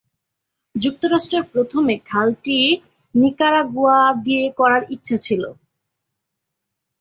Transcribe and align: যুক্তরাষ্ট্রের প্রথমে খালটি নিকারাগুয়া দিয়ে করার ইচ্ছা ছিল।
যুক্তরাষ্ট্রের 0.75 1.43
প্রথমে 1.53 1.95
খালটি 2.09 2.59
নিকারাগুয়া 3.15 3.99
দিয়ে 4.23 4.45
করার 4.59 4.83
ইচ্ছা 4.95 5.17
ছিল। 5.17 5.43